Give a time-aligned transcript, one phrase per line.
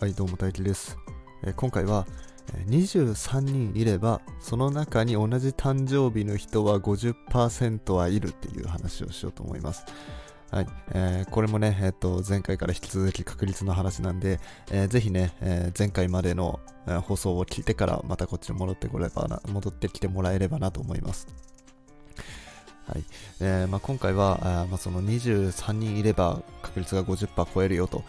[0.00, 0.96] はい、どうも大輝です。
[1.42, 2.06] えー今回は、
[2.68, 9.84] 23人いれば、その中に同じ誕生日の人は50%はいるっていう話をしようと思います。
[10.52, 14.38] はい、えーこれもね、えっと前回から引き続き確率の話なんで、
[14.70, 21.26] えーぜひね、えー前回までの、え放送を聞いてからまたこっちに戻ってこればな、戻ってきてもらえればなと思います。
[22.88, 23.04] はい。
[23.40, 28.02] えーまあ、今回はあ、まあ、その23人いれば確率が50%超えるよと、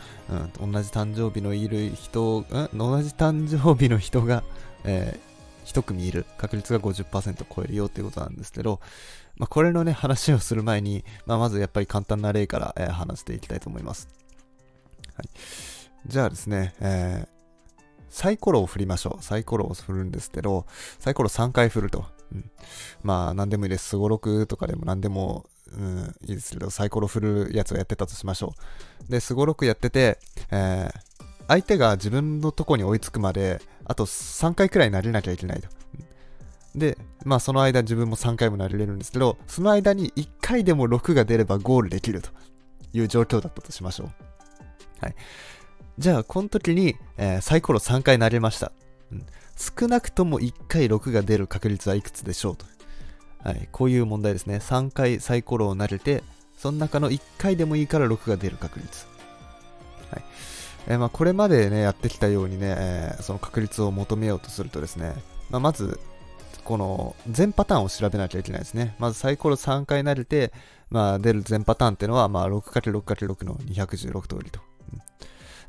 [0.62, 4.44] うん、同じ誕生日のいる人、うん、同じ誕生日の人が、
[4.86, 6.26] えー、1組いる。
[6.38, 8.80] 確率が50%超えるよっていうことなんですけど、
[9.38, 14.10] まあ、これのね話をする前に、まあ、まずやっぱり簡単な例から、えー話していきたいと思います、
[15.16, 15.30] はい、
[16.06, 17.40] じゃあですね、えー
[18.10, 19.24] サイコロを振りましょう。
[19.24, 20.66] サイコロを振るんですけど、
[20.98, 22.06] サイコロ3回振ると。
[22.34, 22.52] うん、
[23.04, 23.90] まあ、何でもいいです。
[23.90, 28.54] すごろくとかでも何でも、うん、いいですけど、サイコロ振るやつをやってたとしましょ
[29.08, 29.12] う。
[29.12, 30.20] で、すごろくやってて、
[30.52, 31.10] えー
[31.50, 35.68] 相手が自分のとこに追いつくまで、あと3回くらい慣れなきゃいけないと。
[36.76, 36.96] で、
[37.26, 42.30] まあその間自分も3回も慣れれるんですけど、その間に1回でも6が出ればゴールできると
[42.94, 44.08] いう状況だったとしましょう。
[45.02, 45.16] はい。
[45.98, 48.72] じゃあ、この時に、えーサイコロ3回慣れました。
[49.58, 52.66] 少なくとも1回6が出る確率はいくつでしょうと。
[53.44, 54.58] はい、こういう問題ですね。
[54.58, 56.24] 3回サイコロを投げて、
[56.58, 59.06] その中の1回でもいいから6が出る確率。
[60.12, 60.24] はい
[60.88, 65.14] えーまあ、これまでね、やってきたようにね、えーその確率を求めようとするとですね、
[65.50, 66.00] まあ、まず、
[66.64, 68.96] この全パターンを調べなきゃいけないですね。
[69.00, 70.52] まずサイコロ3回投げて、
[70.90, 74.60] まあ、出る全パターンっていうのは、まあ、6×6×6 の216通りと。
[74.94, 75.00] うん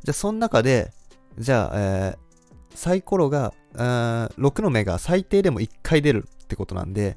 [0.02, 0.92] じゃあ、その中で、
[1.38, 2.29] じゃあ、えー
[2.74, 7.16] サイコロが、6の目が最低でも1回出るってことなんで、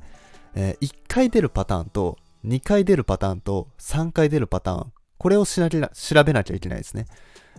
[0.56, 7.06] え1回出るパターンと、2回出るパターンと、3回出るパターン、これをしなきゃ調べなきゃいけないですね。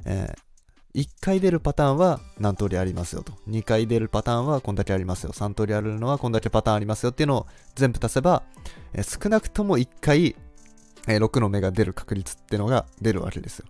[0.04, 0.34] え
[0.94, 3.32] 1回出るパターンは何通りありますよと。
[3.48, 5.32] 2回出るパターンはこんだけありますよ。
[5.32, 8.44] 3通りあるのはこんだけパターンありますよっていうのを全部足せば、
[8.92, 10.36] えー少なくとも1回、
[11.08, 13.66] えー6の目が出る確率っていうのが出るわけですよ。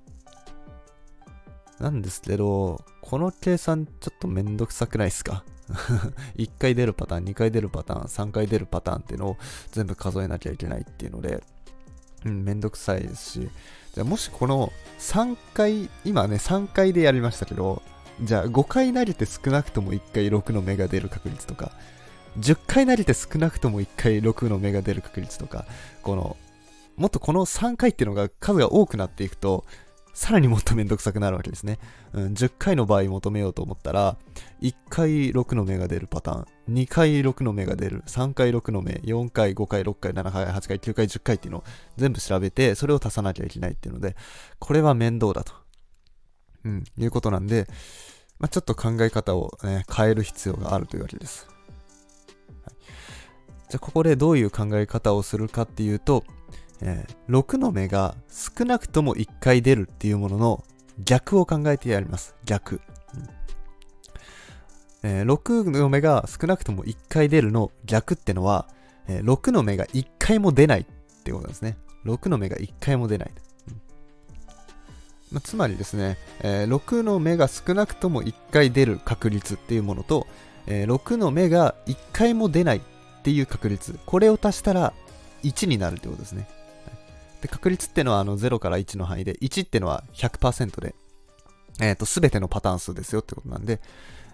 [1.81, 5.45] なんですけど、この計算ちょっとめんどくさくないですか
[6.37, 9.37] ?1 回出るパターン、2回出るパターン、3回出るパターンっていうのを
[9.73, 11.43] 全部数えなきゃいけないっていうので、
[12.25, 13.49] うん、めんどくさいですし、
[13.95, 17.83] じゃもしこの3回、今ね、3回でやりましたけど、
[18.23, 21.73] じゃあ5回投げて少なくとも1回6の目が出る確率とか、
[22.39, 25.67] 10回投げて少なくとも1回6の目が出る確率とか、
[26.03, 26.37] この、
[26.97, 29.65] もっとこの3回っていうのが数が多くなっていくと、
[30.15, 31.79] さらにもっとめんどくさくなるわけですね。
[32.13, 34.17] うん、10回の場合求めようと思ったら、
[34.63, 41.65] 1回6の目が出るパターン、2回6の目が出る、3回6の目、4回、5回、6回、7回、8回、9回、10回っていうのを
[41.97, 44.15] 全部調べて、それを足さなきゃいけないっていうので、
[44.61, 45.53] これは面倒だと。
[46.65, 47.67] うん、いうことなんで、
[48.39, 51.47] まあ、ちょっと考え方を、ね、変える必要があるというわけです。
[52.65, 52.75] はい、
[53.69, 56.25] じゃあ、ここでどういう考え方をするかっていうと、
[56.85, 60.65] えー6の目が少なくとも1回出るっていうものの
[61.03, 62.35] 逆を考えてやります。
[62.45, 62.81] 逆。
[63.15, 63.29] うん
[65.03, 68.69] えー6の目が少なくとも1回出るの逆ってのは、
[69.09, 70.85] えー6の目が1回も出ないっ
[71.25, 71.77] てことですね。
[72.05, 73.33] 6の目が1回も出ない。
[73.69, 73.81] うん
[75.33, 80.27] まあ、つまりですね、えー6の目が少なくとも1回出る確率っていうものと、
[80.67, 82.81] えー6の目が1回も出ないっ
[83.23, 84.93] ていう確率、これを足したら
[85.43, 86.47] 1になるってことですね。
[87.45, 90.95] で確率ってのはあの0から1の範囲で、1ってのは100%で、
[91.79, 93.83] えっ、と、すべてのパターン数ですよってことなんで、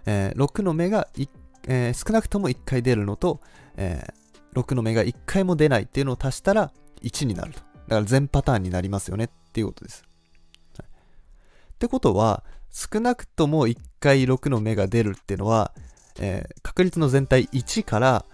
[0.07, 1.09] えー6の目が、
[1.67, 3.41] えー少なくとも1回出るのと、
[3.77, 6.73] えー6の目が1回も出ないっていうのを足したら
[7.03, 7.59] 1になると。
[7.59, 10.05] だから全パターンになりますよねっていうことです。
[10.79, 15.73] はいってことは、少なくとも1回6の目が出るっていうのは、
[16.21, 18.25] えー確率の全体1から、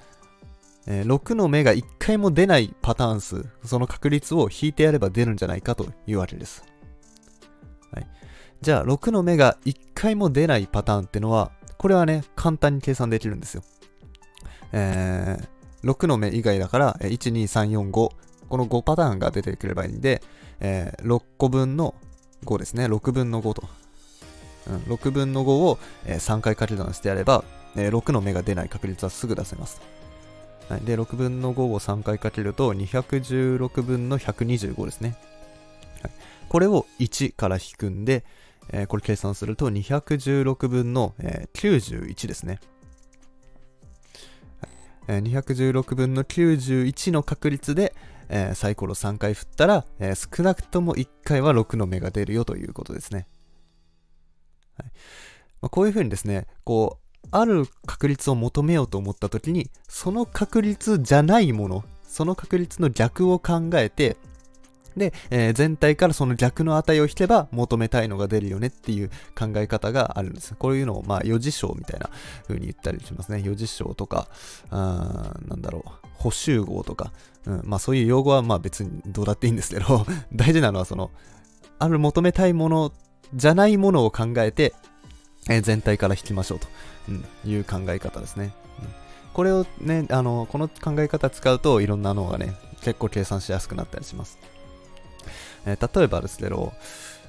[0.87, 6.65] え6の目が1回も出ないパターン数、その確率を引いてやれば出るんじゃないかというわけです。
[7.93, 8.07] はい、
[8.61, 13.63] じゃあ、6の目が1回も出ないパターンってのは、これはね、簡単に計算できるんですよ。
[14.73, 20.23] えー、6の目以外だから、1、2、3、4、5、この5パターンが出てくればいいんで、
[20.61, 21.95] えー6個分の
[22.45, 23.69] 5ですね、6分の5と。
[24.69, 27.45] うん、6分の5を、えー3回掛け算してやれば、
[27.75, 29.81] えー6の目が出ない確率はすぐ出せます。
[30.69, 35.17] はい、で、6分の5を3回かけると、216分の125ですね。
[36.03, 36.13] はい、
[36.49, 38.25] これを1から引くんで、
[38.71, 42.61] えーこれ計算すると216分の、えー91ですね。
[44.61, 44.71] はい
[45.09, 47.95] えー216分の91の確率で、
[48.29, 53.29] えーサイコロ3回振ったら、えー少なくとも1回は6の目が出るよということですね。
[54.79, 54.91] はい
[55.61, 64.17] まあ、こういうふうにですね、こう、ある確率を求めようと思った時に、その確率じゃないもの、その確率の逆を考えて、
[64.97, 70.55] で、えー、全体からその逆の値を引けば求めたいのが出るよねっていう考え方があるんです。
[70.55, 72.09] こういうのを、まあ、余事象みたいな
[72.49, 73.43] 風に言ったりしますね。
[73.45, 74.29] 余事象とか、
[74.71, 77.13] なんだろう、補集合とか、
[77.45, 81.11] うん、まあそういう用語はまあ別にどうだっていいんですけど、 大事なのはその、
[81.79, 82.93] ある求めたいもの
[83.35, 84.75] じゃないものを考えて、
[85.49, 86.69] えー、全体から引きましょうと、
[87.09, 88.53] うん、いう考え方ですね。
[88.81, 89.07] うん
[89.37, 94.39] これをね、あの、この考え方使うといろんなのがね、結構計算しやすくなったりします。
[95.67, 96.73] えー、例えばですけど、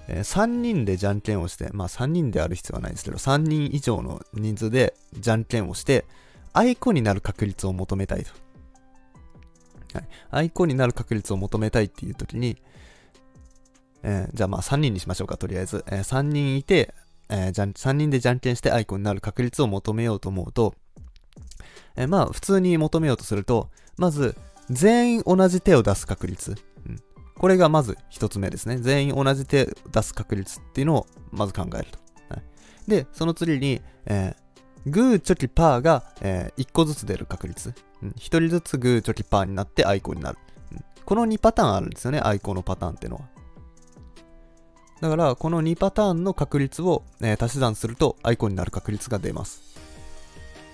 [0.08, 6.06] えー、3人でじゃんけんをして、まあ3人である必要はないですけど、3人以上の人数でじゃんけんをして、
[6.54, 8.32] アイコになる確率を求めたいと。
[9.94, 10.08] はい。
[10.32, 12.56] アイコになる確率を求めたいっていう時に、
[14.04, 15.84] えー、じゃあまあ3人にしましょうか、とりあえず。
[15.88, 16.94] え、3人いて、
[17.30, 20.76] えー、じゃん3人でじゃんけんしてアイコになる確率を求めようと思うと、
[21.96, 24.36] えー、まあ普通に求めようとすると、まず
[24.70, 26.56] 全員同じ手を出す確率。
[26.88, 27.00] うん、
[27.36, 28.78] これがまず一つ目ですね。
[28.78, 32.00] 全員同じ手を出す確率っていうのをまず考えると。
[32.30, 32.44] はい、
[32.88, 37.74] で、その次に、えー、グー、チョキ、パーが、えー、1個ずつ出る確率。
[38.02, 40.38] うん、1人ずつグー、チョキ、パーになってアイコンになる。
[41.06, 43.37] この2パターンあるんですよね、アイコンのパターンっていうのは。
[45.02, 49.62] だから、この2パターンの確率を、えー、足し算するとアイコンになる確率が出ます。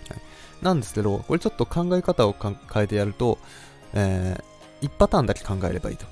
[0.09, 0.21] はい、
[0.61, 3.37] なんですけど、これちょっと考え方を変えてやると、
[3.93, 6.05] えー、1パターンだけ考えればいいと。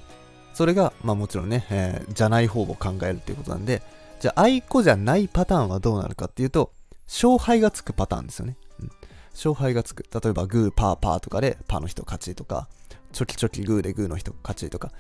[0.54, 3.82] それが、まあもちろんね、えー、じゃない方を考えるっていうことなんで、
[4.20, 6.74] じゃあ、アイコじゃないパターンはどうなるかっていうと、
[7.08, 8.58] 勝敗がつくパターンですよね。
[8.80, 8.92] うん、
[9.32, 10.04] 勝敗がつく。
[10.04, 12.68] 例えば、グー、パー、パーとかで、パーの人勝ちとか、
[13.14, 14.92] チョキチョキグーでグーの人勝ちとか、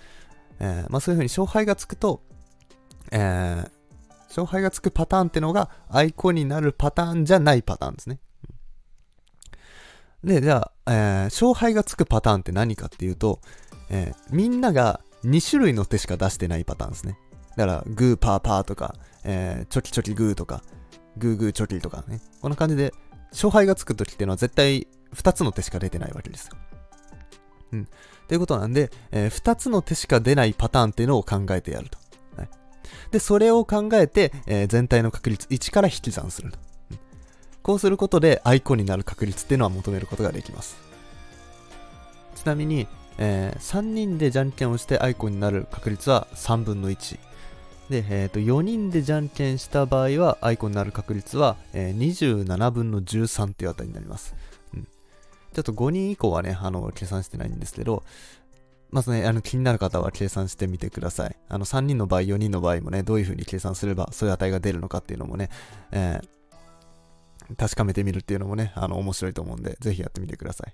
[0.59, 2.21] えー、まあそういう風に勝敗がつくと、
[3.11, 3.69] えー、
[4.29, 8.19] 勝敗がつくパターンってのが、アイコンになるパターンじゃないパターンですね。
[10.23, 13.39] で、じゃあ、えー、勝敗がつくパターンって何かっていうと、
[13.89, 17.17] えー、みんなが2種類の手しか出してないパターンですね。
[17.57, 20.63] だから、グーパーパーとか、えー、チョキチョキグーとか、
[21.17, 22.21] グーグーチョキとかね。
[22.41, 22.93] こんな感じで、
[23.31, 26.53] 勝敗がつくときっていうのは絶対2つの手しか出てないわけですよ。
[27.73, 27.87] うん。
[28.27, 31.97] ということなんで、えー、2つの手しか出ないパターンっていうのを考えてやると。
[33.11, 36.59] で、それを考えて、えー、全体の確率1から引き算すると、
[37.61, 40.77] こうすることで、アイコンになる確率っていうのは求めることができます。
[42.35, 42.87] ちなみに、
[43.17, 47.19] えー、3人でじゃんけんをしてアイコンになる確率は3分の1。
[47.89, 54.33] で、えー、と4人でじゃんけんした場合はアイコンになる確率は、えー、27分の13っていうあたりになります。
[55.53, 58.03] ちょっと5人以降はね、あの、計算してないんですけど、
[58.91, 61.35] まずね、あの気になる方は計算してみてください。
[61.47, 65.49] あの3人の場合、4人の場合もね、どういう風に計算すればそういう値が出るのかっていうのもね、
[65.91, 70.73] えー、確かめてみるっていうのもね、あの面白いと思うんで、ぜひやってみてください。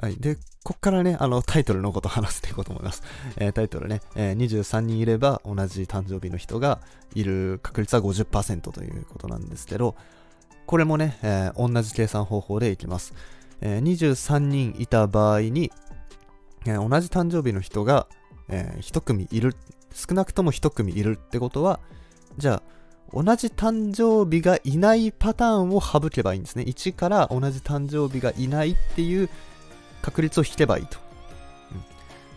[0.00, 0.16] はい。
[0.16, 3.02] で、こっからね、あの、タイトルのことを話していこうと思います。
[3.36, 6.80] えー、タイトルね、えー、23人いれば同じ誕生日の人が
[7.14, 9.96] いる確率は50%ということなんですけど、
[10.66, 13.12] これもね、えー、同じ計算方法でいきます。
[13.60, 15.72] えー、23人いた場合に、
[16.68, 18.06] えー、同じ誕生日の人が、
[18.48, 19.56] えー、1組いる、
[19.94, 21.80] 少なくとも1組いるってことは、
[22.36, 22.62] じゃあ、
[23.10, 26.64] 同じ誕生日がいないパターンを省けばいいんですね。
[26.64, 29.30] 1から同じ誕生日がいないっていう
[30.02, 30.98] 確率を引けばいいと。
[31.72, 31.82] うん、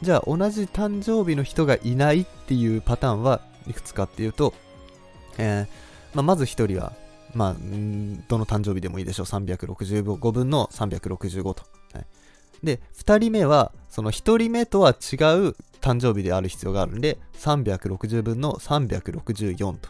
[0.02, 4.54] じゃあ、同じ誕生日の人がいないっていうパターンはいくつかっていうと、
[5.38, 6.94] えーまあ、まず1人は、
[7.34, 9.26] まあ、どの誕生日でもいいでしょう。
[9.26, 11.71] 365分の365と。
[12.64, 14.98] で、2人目は、その1人目とは違う
[15.82, 19.90] 誕生日である必要があるんで、360分の364と。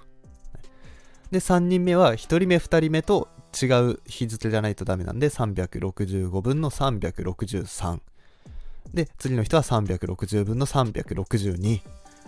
[1.31, 3.29] で、3人目は1人目、2人目と
[3.61, 7.99] 違う日付じゃないとダメなんで、365分の363。
[8.93, 11.81] で、次の人は360分の362。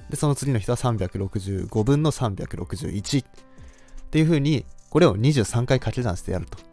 [0.10, 3.24] で、その次の人は365分の361。
[3.24, 3.28] っ
[4.12, 6.73] ていう風に、これを23回掛け算してやると。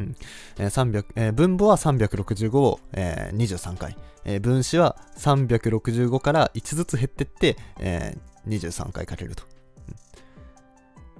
[0.00, 0.16] うん。
[0.58, 9.44] えーえー、分母は365を、えー、23回、えー、分子は365から1ずつ減ってって、えー、23回かけると、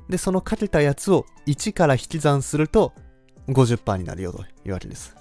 [0.09, 2.93] でそのかけたやつを1から引き算すると
[3.49, 5.15] 50%になるよというわけです、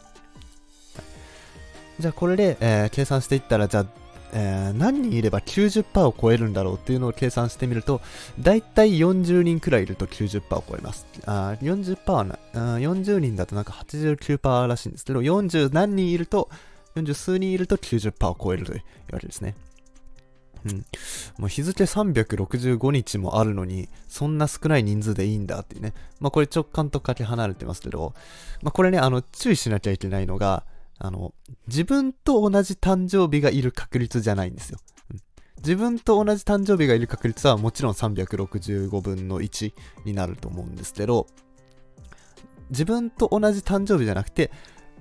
[2.00, 4.01] じゃあこれで、えー、計算していったらじゃあ
[4.34, 8.02] えー、何人いれば90%を超えるんだろうっていうのを計算してみると、
[8.40, 11.06] だいたい40人くらいいると90%を超えます。
[11.26, 16.50] あ40%はなあ、40人だとなんか89%らしいんですけど、40何人いると、
[16.96, 18.84] 40数人いると90%を超えるという
[19.14, 19.56] わけですね。
[20.66, 20.86] うん。
[21.38, 25.94] もう日付365日もあるのに、そんな少ない人数でいいんだっていうね。
[26.20, 28.14] まあこれ直感とかけ離れてますけど、
[28.62, 30.64] まあこれね、あの、注意しなきゃいけないのが、
[31.04, 31.34] あの、
[31.68, 34.78] 自分と同じ誕生日がいる確率じゃないんですよ。
[35.12, 35.20] うん、
[35.58, 39.74] 自分と同じ誕生日がいる確率はもちろん365分の1
[40.06, 41.26] になると思うんですけど、
[42.70, 44.52] 自分と同じ誕生日じゃなくて、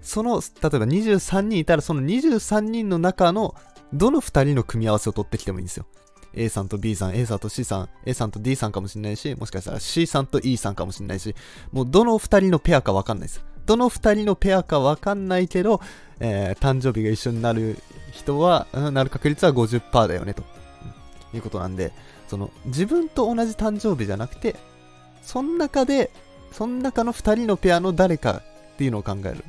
[0.00, 3.54] その、例えば23人いたらその23人の中の
[3.92, 5.86] どの2人の組み合わせを取ってきてもいいんですよ。
[6.32, 11.34] A さんと B さん、A さんと C さん、A さんと D さんかもしれないし、もしかしたら C さんと E さんかもしれないし、
[11.72, 13.44] もうどの2人のペアかわかんないです。
[13.66, 15.80] どの2人のペアかわかんないけど、
[16.20, 17.78] えー、誕生日が一緒になる
[18.12, 20.42] 人は、なる確率は50%だよね、と、
[21.32, 21.92] うん、いうことなんで、
[22.28, 24.56] その、自分と同じ誕生日じゃなくて、
[25.22, 26.10] その中で、
[26.52, 28.42] その中の2人のペアの誰か
[28.74, 29.42] っていうのを考えると。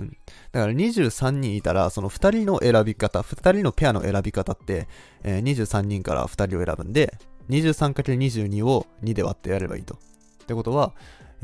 [0.00, 0.16] うん。
[0.52, 4.88] だから23人いたら、その2人の選び方、2人のペアの選び方って、
[5.22, 7.18] えー、23人から2人を選ぶんで、
[7.50, 9.94] 23×22 を2で割ってやればいいと。
[9.94, 10.92] ってことは、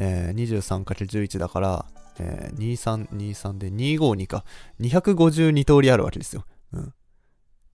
[0.02, 1.84] えー、23×11 だから、
[2.18, 4.44] えー、23、23で252か。
[4.80, 6.46] 252通りあるわけですよ。
[6.72, 6.94] うん。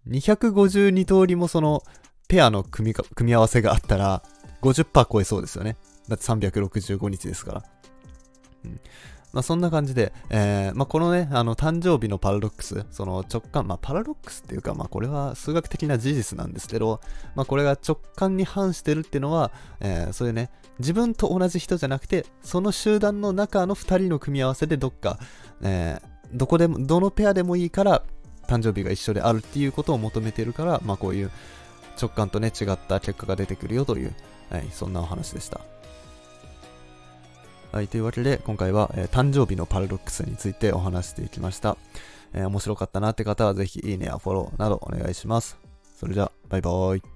[0.09, 1.85] 252通りもその、
[2.29, 4.25] ペアの組組み合わせがあったら、
[4.61, 5.77] 50%超えそうですよね。
[6.09, 7.63] だって365日ですから。
[9.33, 17.01] まあ、そんな感じで、えー、まあ、このね、あの、誕生日のパラドックス、その直感、まあ、パラドックスっていうか、まあ、これは数学的な事実なんですけど、
[17.35, 25.19] まあ、これが直感に反してるっていうのは、えー、そういうね、自分と同じ人じゃなくて、その集団の中の2人の組み合わせでどっか、
[25.63, 28.03] えー、どこでも、どのペアでもいいから、
[28.47, 31.31] 誕生日が一緒であるっていうことを求めてるから、まあ、こういう
[32.01, 34.15] 直感とね、違った結果が出てくるよという、
[34.49, 35.61] はい、そんなお話でした。
[37.77, 41.77] はい、というわけで今回は、えー、誕生日のパラドックスについてお話していきました。
[42.33, 45.59] えー、面白かったなって方はぜひいいねやフォローなどお願いします。
[46.01, 47.16] それじゃあ、バイバーイ。